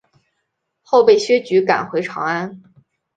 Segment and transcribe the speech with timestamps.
[0.81, 2.63] 后被薛举赶回长安。